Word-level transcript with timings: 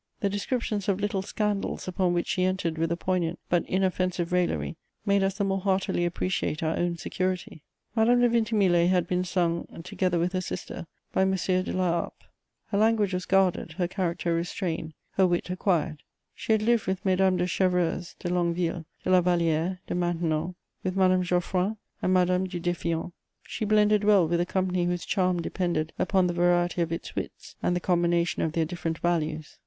The 0.21 0.31
descriptions 0.31 0.89
of 0.89 0.99
little 0.99 1.21
scandals 1.21 1.87
upon 1.87 2.13
which 2.15 2.25
she 2.25 2.43
entered 2.43 2.79
with 2.79 2.91
a 2.91 2.97
poignant 2.97 3.37
but 3.49 3.63
inoffensive 3.67 4.31
raillery 4.31 4.75
made 5.05 5.21
us 5.21 5.35
the 5.37 5.43
more 5.43 5.61
heartily 5.61 6.05
appreciate 6.05 6.63
our 6.63 6.75
own 6.75 6.97
security. 6.97 7.61
Madame 7.95 8.21
de 8.21 8.27
Vintimille 8.29 8.89
had 8.89 9.05
been 9.05 9.23
sung, 9.23 9.67
together 9.83 10.17
with 10.17 10.33
her 10.33 10.41
sister, 10.41 10.87
by 11.13 11.21
M. 11.21 11.35
de 11.35 11.61
La 11.71 11.91
Harpe. 12.01 12.23
Her 12.69 12.79
language 12.79 13.13
was 13.13 13.27
guarded, 13.27 13.73
her 13.73 13.87
character 13.87 14.33
restrained, 14.33 14.95
her 15.17 15.27
wit 15.27 15.51
acquired; 15.51 16.01
she 16.33 16.51
had 16.53 16.63
lived 16.63 16.87
with 16.87 17.05
Mesdames 17.05 17.37
de 17.37 17.45
Chevreuse, 17.45 18.15
de 18.17 18.27
Longueville, 18.33 18.85
de 19.03 19.11
La 19.11 19.21
Vallière, 19.21 19.77
de 19.85 19.93
Maintenon, 19.93 20.55
with 20.83 20.95
Madame 20.95 21.21
Geoffrin 21.21 21.77
and 22.01 22.11
Madame 22.11 22.45
du 22.47 22.59
Defiant. 22.59 23.13
She 23.43 23.65
blended 23.65 24.03
well 24.03 24.27
with 24.27 24.41
a 24.41 24.47
company 24.47 24.85
whose 24.85 25.05
charm 25.05 25.43
depended 25.43 25.93
upon 25.99 26.25
the 26.25 26.33
variety 26.33 26.81
of 26.81 26.91
its 26.91 27.15
wits 27.15 27.55
and 27.61 27.75
the 27.75 27.79
combination 27.79 28.41
of 28.41 28.53
their 28.53 28.65
different 28.65 28.97
values. 28.97 29.59